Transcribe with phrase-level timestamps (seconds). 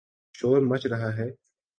[0.35, 1.29] شور مچ رہا ہے۔